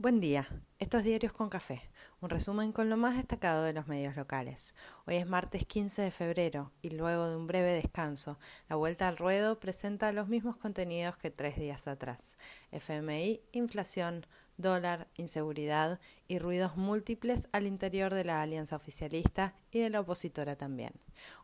Buen 0.00 0.20
día, 0.20 0.46
estos 0.78 1.02
diarios 1.02 1.32
con 1.32 1.48
café, 1.48 1.82
un 2.20 2.30
resumen 2.30 2.70
con 2.70 2.88
lo 2.88 2.96
más 2.96 3.16
destacado 3.16 3.64
de 3.64 3.72
los 3.72 3.88
medios 3.88 4.14
locales. 4.14 4.76
Hoy 5.08 5.16
es 5.16 5.26
martes 5.26 5.66
15 5.66 6.02
de 6.02 6.12
febrero 6.12 6.70
y 6.82 6.90
luego 6.90 7.28
de 7.28 7.34
un 7.34 7.48
breve 7.48 7.72
descanso, 7.72 8.38
la 8.68 8.76
vuelta 8.76 9.08
al 9.08 9.16
ruedo 9.16 9.58
presenta 9.58 10.12
los 10.12 10.28
mismos 10.28 10.56
contenidos 10.56 11.16
que 11.16 11.32
tres 11.32 11.56
días 11.56 11.88
atrás. 11.88 12.38
FMI, 12.70 13.40
inflación, 13.50 14.24
dólar, 14.56 15.08
inseguridad 15.16 15.98
y 16.28 16.38
ruidos 16.38 16.76
múltiples 16.76 17.48
al 17.50 17.66
interior 17.66 18.14
de 18.14 18.22
la 18.22 18.40
alianza 18.40 18.76
oficialista 18.76 19.56
y 19.72 19.80
de 19.80 19.90
la 19.90 19.98
opositora 19.98 20.54
también. 20.54 20.92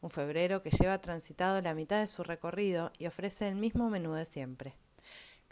Un 0.00 0.10
febrero 0.10 0.62
que 0.62 0.70
lleva 0.70 1.00
transitado 1.00 1.60
la 1.60 1.74
mitad 1.74 1.98
de 1.98 2.06
su 2.06 2.22
recorrido 2.22 2.92
y 3.00 3.06
ofrece 3.06 3.48
el 3.48 3.56
mismo 3.56 3.90
menú 3.90 4.12
de 4.12 4.26
siempre. 4.26 4.76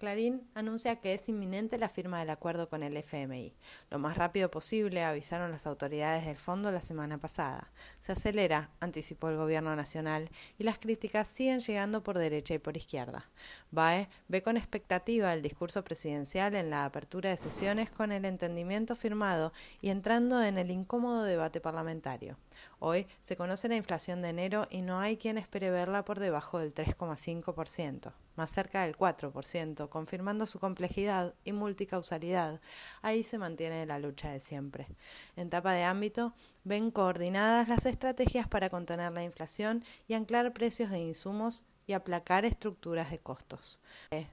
Clarín 0.02 0.50
anuncia 0.56 0.96
que 0.96 1.14
es 1.14 1.28
inminente 1.28 1.78
la 1.78 1.88
firma 1.88 2.18
del 2.18 2.30
acuerdo 2.30 2.68
con 2.68 2.82
el 2.82 2.96
FMI. 2.96 3.54
Lo 3.88 4.00
más 4.00 4.16
rápido 4.18 4.50
posible, 4.50 5.04
avisaron 5.04 5.52
las 5.52 5.64
autoridades 5.64 6.26
del 6.26 6.38
fondo 6.38 6.72
la 6.72 6.80
semana 6.80 7.18
pasada. 7.18 7.70
Se 8.00 8.10
acelera, 8.10 8.70
anticipó 8.80 9.28
el 9.28 9.36
gobierno 9.36 9.76
nacional, 9.76 10.28
y 10.58 10.64
las 10.64 10.80
críticas 10.80 11.28
siguen 11.28 11.60
llegando 11.60 12.02
por 12.02 12.18
derecha 12.18 12.52
y 12.52 12.58
por 12.58 12.76
izquierda. 12.76 13.30
BAE 13.70 14.08
ve 14.26 14.42
con 14.42 14.56
expectativa 14.56 15.32
el 15.32 15.40
discurso 15.40 15.84
presidencial 15.84 16.56
en 16.56 16.70
la 16.70 16.84
apertura 16.84 17.30
de 17.30 17.36
sesiones 17.36 17.88
con 17.88 18.10
el 18.10 18.24
entendimiento 18.24 18.96
firmado 18.96 19.52
y 19.80 19.90
entrando 19.90 20.42
en 20.42 20.58
el 20.58 20.72
incómodo 20.72 21.22
debate 21.22 21.60
parlamentario. 21.60 22.36
Hoy 22.78 23.06
se 23.20 23.36
conoce 23.36 23.68
la 23.68 23.76
inflación 23.76 24.22
de 24.22 24.30
enero 24.30 24.66
y 24.70 24.82
no 24.82 24.98
hay 25.00 25.16
quien 25.16 25.38
espere 25.38 25.70
verla 25.70 26.04
por 26.04 26.20
debajo 26.20 26.58
del 26.58 26.74
3,5%, 26.74 28.12
más 28.36 28.50
cerca 28.50 28.82
del 28.82 28.96
4%, 28.96 29.88
confirmando 29.88 30.46
su 30.46 30.58
complejidad 30.58 31.34
y 31.44 31.52
multicausalidad. 31.52 32.60
Ahí 33.02 33.22
se 33.22 33.38
mantiene 33.38 33.86
la 33.86 33.98
lucha 33.98 34.30
de 34.30 34.40
siempre. 34.40 34.88
En 35.36 35.48
etapa 35.48 35.72
de 35.72 35.84
ámbito, 35.84 36.34
ven 36.64 36.90
coordinadas 36.90 37.68
las 37.68 37.86
estrategias 37.86 38.48
para 38.48 38.70
contener 38.70 39.12
la 39.12 39.24
inflación 39.24 39.84
y 40.08 40.14
anclar 40.14 40.52
precios 40.52 40.90
de 40.90 40.98
insumos 40.98 41.64
y 41.86 41.94
aplacar 41.94 42.44
estructuras 42.44 43.10
de 43.10 43.18
costos. 43.18 43.80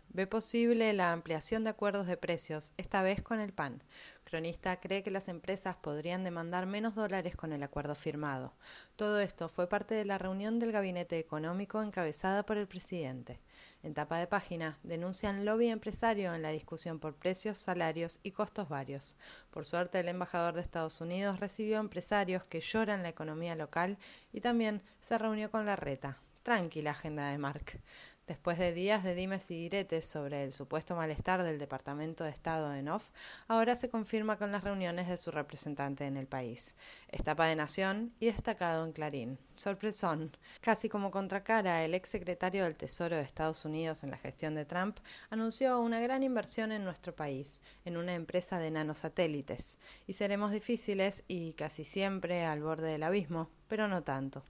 Ve 0.09 0.27
posible 0.27 0.93
la 0.93 1.11
ampliación 1.11 1.63
de 1.63 1.71
acuerdos 1.71 2.05
de 2.05 2.15
precios, 2.17 2.73
esta 2.77 3.01
vez 3.01 3.21
con 3.21 3.39
el 3.39 3.53
PAN. 3.53 3.83
Cronista 4.29 4.79
cree 4.79 5.01
que 5.01 5.09
las 5.09 5.27
empresas 5.27 5.75
podrían 5.75 6.23
demandar 6.23 6.67
menos 6.67 6.93
dólares 6.93 7.35
con 7.35 7.51
el 7.51 7.63
acuerdo 7.63 7.95
firmado. 7.95 8.53
Todo 8.95 9.19
esto 9.21 9.49
fue 9.49 9.67
parte 9.67 9.95
de 9.95 10.05
la 10.05 10.19
reunión 10.19 10.59
del 10.59 10.71
gabinete 10.71 11.17
económico 11.17 11.81
encabezada 11.81 12.45
por 12.45 12.57
el 12.57 12.67
presidente. 12.67 13.39
En 13.81 13.95
tapa 13.95 14.19
de 14.19 14.27
página 14.27 14.77
denuncian 14.83 15.45
lobby 15.45 15.69
empresario 15.69 16.35
en 16.35 16.43
la 16.43 16.51
discusión 16.51 16.99
por 16.99 17.15
precios, 17.15 17.57
salarios 17.57 18.19
y 18.21 18.29
costos 18.29 18.69
varios. 18.69 19.15
Por 19.49 19.65
suerte, 19.65 19.99
el 19.99 20.09
embajador 20.09 20.53
de 20.53 20.61
Estados 20.61 21.01
Unidos 21.01 21.39
recibió 21.39 21.79
empresarios 21.79 22.47
que 22.47 22.61
lloran 22.61 23.01
la 23.01 23.09
economía 23.09 23.55
local 23.55 23.97
y 24.31 24.41
también 24.41 24.83
se 25.01 25.17
reunió 25.17 25.49
con 25.49 25.65
la 25.65 25.75
reta. 25.75 26.19
Tranquila 26.43 26.91
agenda 26.91 27.29
de 27.31 27.39
Mark. 27.39 27.81
Después 28.29 28.59
de 28.59 28.73
días 28.73 29.03
de 29.03 29.15
dimes 29.15 29.49
y 29.49 29.55
diretes 29.55 30.05
sobre 30.05 30.43
el 30.43 30.53
supuesto 30.53 30.95
malestar 30.95 31.41
del 31.41 31.57
Departamento 31.57 32.23
de 32.23 32.29
Estado 32.29 32.71
en 32.75 32.87
OFF, 32.87 33.09
ahora 33.47 33.75
se 33.75 33.89
confirma 33.89 34.37
con 34.37 34.51
las 34.51 34.63
reuniones 34.63 35.07
de 35.07 35.17
su 35.17 35.31
representante 35.31 36.05
en 36.05 36.15
el 36.15 36.27
país. 36.27 36.75
Estapa 37.07 37.47
de 37.47 37.55
Nación 37.55 38.13
y 38.19 38.27
destacado 38.27 38.85
en 38.85 38.91
Clarín. 38.91 39.39
Sorpresón. 39.55 40.37
Casi 40.61 40.89
como 40.89 41.09
contracara, 41.09 41.83
el 41.83 41.95
ex 41.95 42.07
secretario 42.09 42.65
del 42.65 42.75
Tesoro 42.75 43.15
de 43.15 43.23
Estados 43.23 43.65
Unidos 43.65 44.03
en 44.03 44.11
la 44.11 44.17
gestión 44.17 44.53
de 44.53 44.65
Trump 44.65 44.99
anunció 45.31 45.79
una 45.79 45.99
gran 45.99 46.21
inversión 46.21 46.71
en 46.71 46.83
nuestro 46.83 47.15
país, 47.15 47.63
en 47.83 47.97
una 47.97 48.13
empresa 48.13 48.59
de 48.59 48.69
nanosatélites. 48.69 49.79
Y 50.05 50.13
seremos 50.13 50.51
difíciles 50.51 51.23
y 51.27 51.53
casi 51.53 51.83
siempre 51.83 52.45
al 52.45 52.61
borde 52.61 52.91
del 52.91 53.01
abismo 53.01 53.49
pero 53.69 53.87
no 53.87 54.03
tanto. 54.03 54.43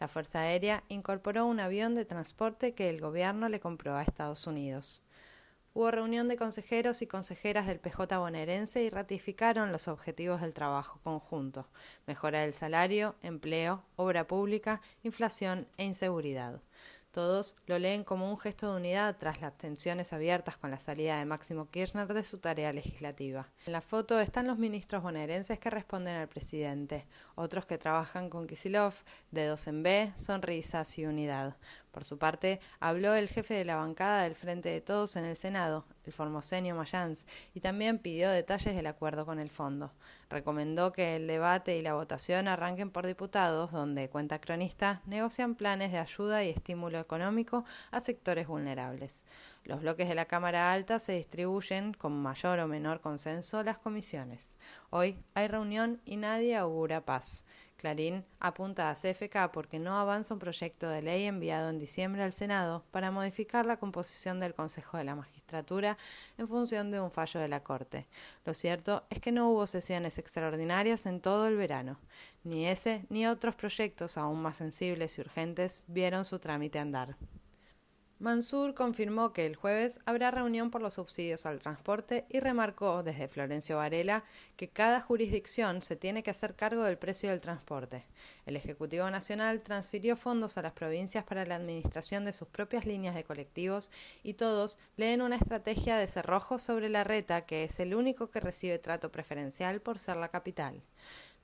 La 0.00 0.08
Fuerza 0.08 0.40
Aérea 0.40 0.82
incorporó 0.88 1.46
un 1.46 1.60
avión 1.60 1.94
de 1.94 2.04
transporte 2.04 2.74
que 2.74 2.90
el 2.90 3.00
le 3.32 3.58
compró 3.58 3.96
a 3.96 4.02
Estados 4.02 4.46
Unidos. 4.46 5.02
Hubo 5.72 5.90
reunión 5.90 6.28
de 6.28 6.36
consejeros 6.36 7.00
y 7.00 7.06
consejeras 7.06 7.66
del 7.66 7.80
PJ 7.80 8.18
bonaerense 8.18 8.82
y 8.84 8.90
ratificaron 8.90 9.72
los 9.72 9.88
objetivos 9.88 10.42
del 10.42 10.52
trabajo 10.52 11.00
conjunto, 11.02 11.66
mejora 12.06 12.42
del 12.42 12.52
salario, 12.52 13.16
empleo, 13.22 13.82
obra 13.96 14.26
pública, 14.26 14.82
inflación 15.02 15.66
e 15.78 15.84
inseguridad. 15.84 16.60
Todos 17.14 17.54
lo 17.66 17.78
leen 17.78 18.02
como 18.02 18.28
un 18.28 18.40
gesto 18.40 18.68
de 18.68 18.76
unidad 18.76 19.16
tras 19.16 19.40
las 19.40 19.56
tensiones 19.56 20.12
abiertas 20.12 20.56
con 20.56 20.72
la 20.72 20.80
salida 20.80 21.16
de 21.16 21.24
Máximo 21.24 21.70
Kirchner 21.70 22.12
de 22.12 22.24
su 22.24 22.38
tarea 22.38 22.72
legislativa. 22.72 23.52
En 23.66 23.72
la 23.72 23.80
foto 23.80 24.18
están 24.18 24.48
los 24.48 24.58
ministros 24.58 25.00
bonaerenses 25.00 25.60
que 25.60 25.70
responden 25.70 26.16
al 26.16 26.26
presidente, 26.26 27.06
otros 27.36 27.66
que 27.66 27.78
trabajan 27.78 28.30
con 28.30 28.48
Kisilov, 28.48 28.94
dedos 29.30 29.68
en 29.68 29.84
B, 29.84 30.12
sonrisas 30.16 30.98
y 30.98 31.06
unidad. 31.06 31.56
Por 31.92 32.02
su 32.02 32.18
parte, 32.18 32.58
habló 32.80 33.14
el 33.14 33.28
jefe 33.28 33.54
de 33.54 33.64
la 33.64 33.76
bancada 33.76 34.24
del 34.24 34.34
Frente 34.34 34.70
de 34.70 34.80
Todos 34.80 35.14
en 35.14 35.24
el 35.24 35.36
Senado, 35.36 35.86
el 36.06 36.12
formosenio 36.12 36.74
Mayans, 36.74 37.26
y 37.54 37.60
también 37.60 37.98
pidió 37.98 38.30
detalles 38.30 38.74
del 38.74 38.86
acuerdo 38.86 39.26
con 39.26 39.38
el 39.38 39.50
fondo. 39.50 39.92
Recomendó 40.30 40.92
que 40.92 41.16
el 41.16 41.26
debate 41.26 41.76
y 41.76 41.82
la 41.82 41.94
votación 41.94 42.48
arranquen 42.48 42.90
por 42.90 43.06
diputados, 43.06 43.72
donde, 43.72 44.08
cuenta 44.08 44.40
cronista, 44.40 45.02
negocian 45.06 45.54
planes 45.54 45.92
de 45.92 45.98
ayuda 45.98 46.44
y 46.44 46.50
estímulo 46.50 46.98
económico 46.98 47.64
a 47.90 48.00
sectores 48.00 48.46
vulnerables. 48.46 49.24
Los 49.64 49.80
bloques 49.80 50.08
de 50.08 50.14
la 50.14 50.26
Cámara 50.26 50.72
Alta 50.72 50.98
se 50.98 51.12
distribuyen, 51.12 51.94
con 51.94 52.12
mayor 52.20 52.58
o 52.58 52.68
menor 52.68 53.00
consenso, 53.00 53.62
las 53.62 53.78
comisiones. 53.78 54.58
Hoy 54.90 55.16
hay 55.34 55.48
reunión 55.48 56.00
y 56.04 56.16
nadie 56.16 56.56
augura 56.56 57.04
paz. 57.04 57.44
Clarín 57.84 58.24
apunta 58.40 58.88
a 58.88 58.94
CFK 58.94 59.52
porque 59.52 59.78
no 59.78 59.98
avanza 59.98 60.32
un 60.32 60.40
proyecto 60.40 60.88
de 60.88 61.02
ley 61.02 61.24
enviado 61.24 61.68
en 61.68 61.78
diciembre 61.78 62.22
al 62.22 62.32
Senado 62.32 62.82
para 62.90 63.10
modificar 63.10 63.66
la 63.66 63.76
composición 63.76 64.40
del 64.40 64.54
Consejo 64.54 64.96
de 64.96 65.04
la 65.04 65.14
Magistratura 65.14 65.98
en 66.38 66.48
función 66.48 66.90
de 66.90 66.98
un 66.98 67.10
fallo 67.10 67.40
de 67.40 67.48
la 67.48 67.62
Corte. 67.62 68.06
Lo 68.46 68.54
cierto 68.54 69.04
es 69.10 69.20
que 69.20 69.32
no 69.32 69.50
hubo 69.50 69.66
sesiones 69.66 70.16
extraordinarias 70.16 71.04
en 71.04 71.20
todo 71.20 71.46
el 71.46 71.58
verano. 71.58 71.98
Ni 72.42 72.66
ese 72.66 73.04
ni 73.10 73.26
otros 73.26 73.54
proyectos 73.54 74.16
aún 74.16 74.40
más 74.40 74.56
sensibles 74.56 75.18
y 75.18 75.20
urgentes 75.20 75.82
vieron 75.86 76.24
su 76.24 76.38
trámite 76.38 76.78
andar. 76.78 77.18
Mansur 78.20 78.74
confirmó 78.74 79.32
que 79.32 79.44
el 79.44 79.56
jueves 79.56 79.98
habrá 80.06 80.30
reunión 80.30 80.70
por 80.70 80.80
los 80.80 80.94
subsidios 80.94 81.46
al 81.46 81.58
transporte 81.58 82.24
y 82.30 82.38
remarcó 82.38 83.02
desde 83.02 83.26
Florencio 83.26 83.78
Varela 83.78 84.24
que 84.56 84.68
cada 84.68 85.00
jurisdicción 85.00 85.82
se 85.82 85.96
tiene 85.96 86.22
que 86.22 86.30
hacer 86.30 86.54
cargo 86.54 86.84
del 86.84 86.96
precio 86.96 87.30
del 87.30 87.40
transporte. 87.40 88.04
El 88.46 88.54
Ejecutivo 88.54 89.10
Nacional 89.10 89.62
transfirió 89.62 90.16
fondos 90.16 90.56
a 90.56 90.62
las 90.62 90.72
provincias 90.72 91.24
para 91.24 91.44
la 91.44 91.56
administración 91.56 92.24
de 92.24 92.32
sus 92.32 92.46
propias 92.46 92.86
líneas 92.86 93.16
de 93.16 93.24
colectivos 93.24 93.90
y 94.22 94.34
todos 94.34 94.78
leen 94.96 95.20
una 95.20 95.36
estrategia 95.36 95.96
de 95.96 96.06
cerrojo 96.06 96.60
sobre 96.60 96.88
la 96.88 97.02
reta 97.02 97.46
que 97.46 97.64
es 97.64 97.80
el 97.80 97.94
único 97.96 98.30
que 98.30 98.40
recibe 98.40 98.78
trato 98.78 99.10
preferencial 99.10 99.80
por 99.80 99.98
ser 99.98 100.16
la 100.16 100.28
capital. 100.28 100.82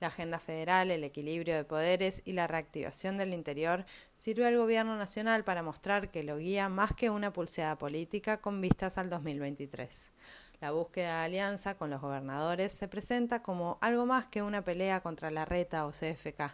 La 0.01 0.07
agenda 0.07 0.39
federal, 0.39 0.89
el 0.89 1.03
equilibrio 1.03 1.55
de 1.55 1.63
poderes 1.63 2.23
y 2.25 2.33
la 2.33 2.47
reactivación 2.47 3.19
del 3.19 3.35
interior 3.35 3.85
sirve 4.15 4.47
al 4.47 4.57
Gobierno 4.57 4.97
Nacional 4.97 5.43
para 5.43 5.61
mostrar 5.61 6.09
que 6.09 6.23
lo 6.23 6.39
guía 6.39 6.69
más 6.69 6.95
que 6.95 7.11
una 7.11 7.31
pulseada 7.31 7.77
política 7.77 8.41
con 8.41 8.59
vistas 8.61 8.97
al 8.97 9.11
2023. 9.11 10.11
La 10.59 10.71
búsqueda 10.71 11.19
de 11.19 11.25
alianza 11.25 11.77
con 11.77 11.91
los 11.91 12.01
gobernadores 12.01 12.71
se 12.73 12.87
presenta 12.87 13.43
como 13.43 13.77
algo 13.79 14.07
más 14.07 14.25
que 14.25 14.41
una 14.41 14.63
pelea 14.63 15.01
contra 15.01 15.29
la 15.29 15.45
reta 15.45 15.85
o 15.85 15.91
CFK. 15.91 16.51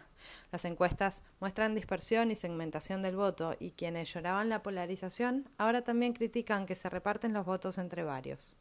Las 0.52 0.66
encuestas 0.66 1.22
muestran 1.40 1.74
dispersión 1.74 2.30
y 2.30 2.34
segmentación 2.34 3.00
del 3.00 3.16
voto 3.16 3.56
y 3.58 3.70
quienes 3.70 4.12
lloraban 4.12 4.50
la 4.50 4.62
polarización 4.62 5.48
ahora 5.56 5.80
también 5.80 6.12
critican 6.12 6.66
que 6.66 6.74
se 6.74 6.90
reparten 6.90 7.32
los 7.32 7.46
votos 7.46 7.78
entre 7.78 8.02
varios. 8.02 8.58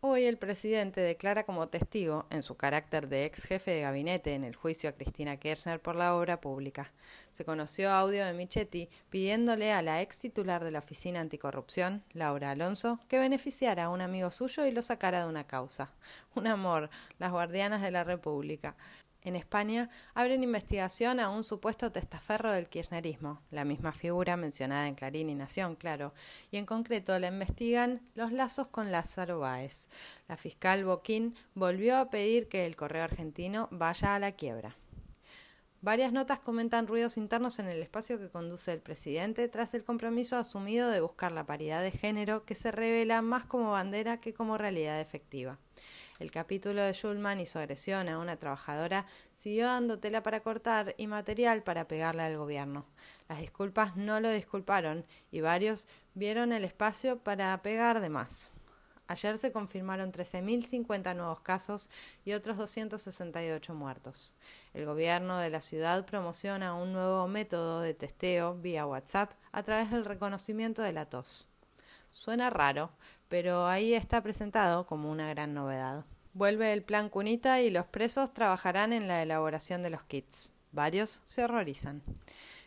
Hoy 0.00 0.26
el 0.26 0.36
presidente 0.38 1.00
declara 1.00 1.42
como 1.42 1.66
testigo, 1.66 2.26
en 2.30 2.44
su 2.44 2.56
carácter 2.56 3.08
de 3.08 3.24
ex 3.24 3.42
jefe 3.42 3.72
de 3.72 3.80
gabinete 3.80 4.34
en 4.34 4.44
el 4.44 4.54
juicio 4.54 4.88
a 4.88 4.92
Cristina 4.92 5.38
Kirchner 5.38 5.82
por 5.82 5.96
la 5.96 6.14
obra 6.14 6.40
pública. 6.40 6.92
Se 7.32 7.44
conoció 7.44 7.90
audio 7.90 8.24
de 8.24 8.32
Michetti 8.32 8.88
pidiéndole 9.10 9.72
a 9.72 9.82
la 9.82 10.00
ex 10.00 10.20
titular 10.20 10.62
de 10.62 10.70
la 10.70 10.78
Oficina 10.78 11.18
Anticorrupción, 11.18 12.04
Laura 12.12 12.52
Alonso, 12.52 13.00
que 13.08 13.18
beneficiara 13.18 13.86
a 13.86 13.88
un 13.88 14.00
amigo 14.00 14.30
suyo 14.30 14.64
y 14.66 14.70
lo 14.70 14.82
sacara 14.82 15.24
de 15.24 15.28
una 15.28 15.48
causa. 15.48 15.90
Un 16.36 16.46
amor, 16.46 16.90
las 17.18 17.32
guardianas 17.32 17.82
de 17.82 17.90
la 17.90 18.04
República. 18.04 18.76
En 19.28 19.36
España 19.36 19.90
abren 20.14 20.42
investigación 20.42 21.20
a 21.20 21.28
un 21.28 21.44
supuesto 21.44 21.92
testaferro 21.92 22.50
del 22.50 22.70
kirchnerismo, 22.70 23.42
la 23.50 23.66
misma 23.66 23.92
figura 23.92 24.38
mencionada 24.38 24.88
en 24.88 24.94
Clarín 24.94 25.28
y 25.28 25.34
Nación, 25.34 25.76
claro, 25.76 26.14
y 26.50 26.56
en 26.56 26.64
concreto 26.64 27.18
la 27.18 27.28
investigan 27.28 28.00
los 28.14 28.32
lazos 28.32 28.68
con 28.68 28.90
Lázaro 28.90 29.40
Báez. 29.40 29.90
La 30.28 30.38
fiscal 30.38 30.86
Boquín 30.86 31.34
volvió 31.54 31.98
a 31.98 32.08
pedir 32.08 32.48
que 32.48 32.64
el 32.64 32.74
correo 32.74 33.04
argentino 33.04 33.68
vaya 33.70 34.14
a 34.14 34.18
la 34.18 34.32
quiebra. 34.32 34.76
Varias 35.82 36.10
notas 36.10 36.40
comentan 36.40 36.86
ruidos 36.86 37.18
internos 37.18 37.58
en 37.58 37.68
el 37.68 37.82
espacio 37.82 38.18
que 38.18 38.30
conduce 38.30 38.72
el 38.72 38.80
presidente 38.80 39.46
tras 39.48 39.74
el 39.74 39.84
compromiso 39.84 40.38
asumido 40.38 40.88
de 40.88 41.02
buscar 41.02 41.32
la 41.32 41.44
paridad 41.44 41.82
de 41.82 41.90
género 41.90 42.46
que 42.46 42.54
se 42.54 42.70
revela 42.70 43.20
más 43.20 43.44
como 43.44 43.72
bandera 43.72 44.22
que 44.22 44.32
como 44.32 44.56
realidad 44.56 45.02
efectiva. 45.02 45.58
El 46.18 46.32
capítulo 46.32 46.82
de 46.82 46.92
Schulman 46.92 47.38
y 47.38 47.46
su 47.46 47.58
agresión 47.58 48.08
a 48.08 48.18
una 48.18 48.36
trabajadora 48.36 49.06
siguió 49.36 49.66
dando 49.66 50.00
tela 50.00 50.22
para 50.22 50.40
cortar 50.40 50.94
y 50.98 51.06
material 51.06 51.62
para 51.62 51.86
pegarle 51.86 52.22
al 52.22 52.36
gobierno. 52.36 52.86
Las 53.28 53.38
disculpas 53.38 53.96
no 53.96 54.18
lo 54.18 54.30
disculparon 54.30 55.06
y 55.30 55.40
varios 55.40 55.86
vieron 56.14 56.52
el 56.52 56.64
espacio 56.64 57.18
para 57.18 57.62
pegar 57.62 58.00
de 58.00 58.08
más. 58.08 58.50
Ayer 59.06 59.38
se 59.38 59.52
confirmaron 59.52 60.12
13.050 60.12 61.16
nuevos 61.16 61.40
casos 61.40 61.88
y 62.24 62.32
otros 62.32 62.58
268 62.58 63.74
muertos. 63.74 64.34
El 64.74 64.84
gobierno 64.84 65.38
de 65.38 65.48
la 65.48 65.62
ciudad 65.62 66.04
promociona 66.04 66.74
un 66.74 66.92
nuevo 66.92 67.26
método 67.26 67.80
de 67.80 67.94
testeo 67.94 68.56
vía 68.56 68.86
WhatsApp 68.86 69.32
a 69.50 69.62
través 69.62 69.90
del 69.90 70.04
reconocimiento 70.04 70.82
de 70.82 70.92
la 70.92 71.06
tos. 71.08 71.48
Suena 72.18 72.50
raro, 72.50 72.90
pero 73.28 73.68
ahí 73.68 73.94
está 73.94 74.20
presentado 74.20 74.86
como 74.86 75.08
una 75.08 75.28
gran 75.28 75.54
novedad. 75.54 76.04
Vuelve 76.32 76.72
el 76.72 76.82
plan 76.82 77.10
Cunita 77.10 77.60
y 77.60 77.70
los 77.70 77.86
presos 77.86 78.34
trabajarán 78.34 78.92
en 78.92 79.06
la 79.06 79.22
elaboración 79.22 79.84
de 79.84 79.90
los 79.90 80.02
kits. 80.02 80.52
Varios 80.72 81.22
se 81.26 81.44
horrorizan. 81.44 82.02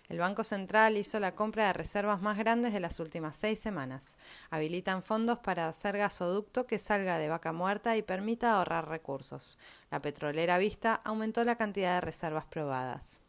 El 0.08 0.20
Banco 0.20 0.46
Central 0.46 0.96
hizo 0.96 1.20
la 1.20 1.36
compra 1.36 1.68
de 1.68 1.74
reservas 1.74 2.22
más 2.22 2.38
grandes 2.38 2.72
de 2.72 2.80
las 2.80 3.02
últimas 3.02 3.36
seis 3.36 3.60
semanas. 3.60 4.16
Habilitan 4.52 5.04
fondos 5.04 5.40
para 5.40 5.68
hacer 5.68 5.98
gasoducto 5.98 6.66
que 6.66 6.80
salga 6.80 7.18
de 7.18 7.28
vaca 7.28 7.52
muerta 7.52 7.98
y 7.98 8.04
permita 8.04 8.54
ahorrar 8.54 8.88
recursos. 8.88 9.60
La 9.90 10.02
petrolera 10.02 10.60
Vista 10.60 11.02
aumentó 11.04 11.44
la 11.44 11.58
cantidad 11.58 11.96
de 11.96 12.02
reservas 12.02 12.46
probadas. 12.46 13.20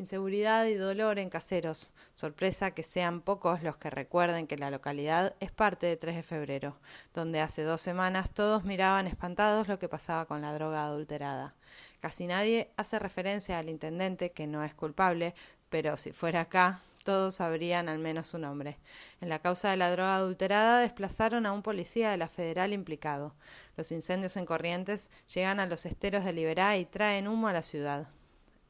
Inseguridad 0.00 0.64
y 0.64 0.76
dolor 0.76 1.18
en 1.18 1.28
caseros. 1.28 1.92
Sorpresa 2.14 2.70
que 2.70 2.82
sean 2.82 3.20
pocos 3.20 3.62
los 3.62 3.76
que 3.76 3.90
recuerden 3.90 4.46
que 4.46 4.56
la 4.56 4.70
localidad 4.70 5.34
es 5.40 5.52
parte 5.52 5.84
de 5.84 5.98
3 5.98 6.16
de 6.16 6.22
febrero, 6.22 6.78
donde 7.12 7.42
hace 7.42 7.64
dos 7.64 7.82
semanas 7.82 8.30
todos 8.30 8.64
miraban 8.64 9.06
espantados 9.06 9.68
lo 9.68 9.78
que 9.78 9.90
pasaba 9.90 10.24
con 10.24 10.40
la 10.40 10.54
droga 10.54 10.86
adulterada. 10.86 11.54
Casi 12.00 12.26
nadie 12.26 12.70
hace 12.78 12.98
referencia 12.98 13.58
al 13.58 13.68
intendente, 13.68 14.32
que 14.32 14.46
no 14.46 14.64
es 14.64 14.74
culpable, 14.74 15.34
pero 15.68 15.98
si 15.98 16.12
fuera 16.12 16.40
acá, 16.40 16.80
todos 17.04 17.34
sabrían 17.34 17.90
al 17.90 17.98
menos 17.98 18.28
su 18.28 18.38
nombre. 18.38 18.78
En 19.20 19.28
la 19.28 19.40
causa 19.40 19.70
de 19.70 19.76
la 19.76 19.90
droga 19.90 20.16
adulterada 20.16 20.80
desplazaron 20.80 21.44
a 21.44 21.52
un 21.52 21.60
policía 21.60 22.10
de 22.10 22.16
la 22.16 22.28
federal 22.28 22.72
implicado. 22.72 23.34
Los 23.76 23.92
incendios 23.92 24.38
en 24.38 24.46
Corrientes 24.46 25.10
llegan 25.26 25.60
a 25.60 25.66
los 25.66 25.84
esteros 25.84 26.24
de 26.24 26.32
Liberá 26.32 26.78
y 26.78 26.86
traen 26.86 27.28
humo 27.28 27.48
a 27.48 27.52
la 27.52 27.60
ciudad. 27.60 28.08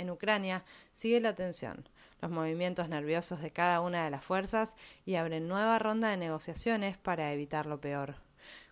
En 0.01 0.09
Ucrania 0.09 0.65
sigue 0.95 1.21
la 1.21 1.35
tensión, 1.35 1.87
los 2.23 2.31
movimientos 2.31 2.89
nerviosos 2.89 3.43
de 3.43 3.51
cada 3.51 3.83
una 3.83 4.03
de 4.03 4.11
las 4.11 4.25
fuerzas 4.25 4.75
y 5.05 5.17
abren 5.17 5.47
nueva 5.47 5.79
ronda 5.79 6.09
de 6.09 6.17
negociaciones 6.17 6.97
para 6.97 7.35
evitar 7.35 7.67
lo 7.67 7.83
peor. 7.83 8.15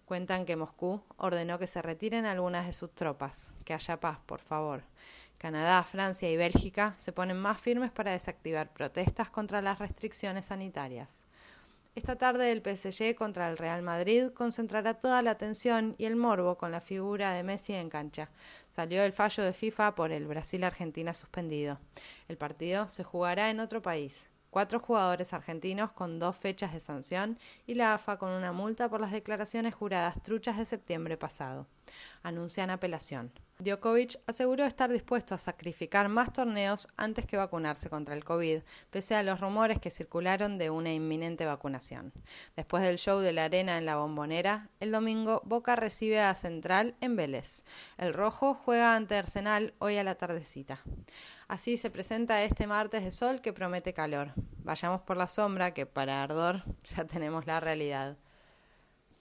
Cuentan 0.06 0.46
que 0.46 0.56
Moscú 0.56 1.02
ordenó 1.18 1.58
que 1.58 1.66
se 1.66 1.82
retiren 1.82 2.24
algunas 2.24 2.64
de 2.64 2.72
sus 2.72 2.94
tropas, 2.94 3.52
que 3.66 3.74
haya 3.74 4.00
paz, 4.00 4.20
por 4.24 4.40
favor. 4.40 4.84
Canadá, 5.36 5.84
Francia 5.84 6.30
y 6.30 6.38
Bélgica 6.38 6.94
se 6.96 7.12
ponen 7.12 7.36
más 7.36 7.60
firmes 7.60 7.90
para 7.90 8.12
desactivar 8.12 8.72
protestas 8.72 9.28
contra 9.28 9.60
las 9.60 9.80
restricciones 9.80 10.46
sanitarias. 10.46 11.26
Esta 11.98 12.14
tarde 12.14 12.52
el 12.52 12.62
PSG 12.62 13.16
contra 13.16 13.50
el 13.50 13.58
Real 13.58 13.82
Madrid 13.82 14.28
concentrará 14.32 14.94
toda 14.94 15.20
la 15.20 15.32
atención 15.32 15.96
y 15.98 16.04
el 16.04 16.14
morbo 16.14 16.56
con 16.56 16.70
la 16.70 16.80
figura 16.80 17.32
de 17.32 17.42
Messi 17.42 17.74
en 17.74 17.90
cancha. 17.90 18.30
Salió 18.70 19.02
el 19.02 19.12
fallo 19.12 19.42
de 19.42 19.52
FIFA 19.52 19.96
por 19.96 20.12
el 20.12 20.28
Brasil-Argentina 20.28 21.12
suspendido. 21.12 21.80
El 22.28 22.36
partido 22.36 22.86
se 22.86 23.02
jugará 23.02 23.50
en 23.50 23.58
otro 23.58 23.82
país. 23.82 24.30
Cuatro 24.50 24.78
jugadores 24.78 25.32
argentinos 25.32 25.90
con 25.90 26.20
dos 26.20 26.36
fechas 26.36 26.72
de 26.72 26.78
sanción 26.78 27.36
y 27.66 27.74
la 27.74 27.94
AFA 27.94 28.16
con 28.16 28.30
una 28.30 28.52
multa 28.52 28.88
por 28.88 29.00
las 29.00 29.10
declaraciones 29.10 29.74
juradas 29.74 30.22
truchas 30.22 30.56
de 30.56 30.66
septiembre 30.66 31.16
pasado. 31.16 31.66
Anuncian 32.22 32.70
apelación. 32.70 33.32
Djokovic 33.60 34.20
aseguró 34.28 34.64
estar 34.64 34.88
dispuesto 34.88 35.34
a 35.34 35.38
sacrificar 35.38 36.08
más 36.08 36.32
torneos 36.32 36.86
antes 36.96 37.26
que 37.26 37.36
vacunarse 37.36 37.90
contra 37.90 38.14
el 38.14 38.22
COVID, 38.22 38.60
pese 38.90 39.16
a 39.16 39.24
los 39.24 39.40
rumores 39.40 39.80
que 39.80 39.90
circularon 39.90 40.58
de 40.58 40.70
una 40.70 40.92
inminente 40.92 41.44
vacunación. 41.44 42.12
Después 42.54 42.84
del 42.84 42.98
show 42.98 43.18
de 43.18 43.32
la 43.32 43.46
arena 43.46 43.76
en 43.76 43.84
la 43.84 43.96
bombonera, 43.96 44.68
el 44.78 44.92
domingo 44.92 45.42
Boca 45.44 45.74
recibe 45.74 46.20
a 46.20 46.36
Central 46.36 46.94
en 47.00 47.16
Vélez. 47.16 47.64
El 47.96 48.14
rojo 48.14 48.54
juega 48.54 48.94
ante 48.94 49.16
Arsenal 49.16 49.74
hoy 49.80 49.96
a 49.96 50.04
la 50.04 50.14
tardecita. 50.14 50.80
Así 51.48 51.78
se 51.78 51.90
presenta 51.90 52.44
este 52.44 52.68
martes 52.68 53.02
de 53.02 53.10
sol 53.10 53.40
que 53.40 53.52
promete 53.52 53.92
calor. 53.92 54.34
Vayamos 54.58 55.00
por 55.00 55.16
la 55.16 55.26
sombra, 55.26 55.74
que 55.74 55.84
para 55.84 56.22
ardor 56.22 56.62
ya 56.96 57.06
tenemos 57.06 57.44
la 57.46 57.58
realidad. 57.58 58.18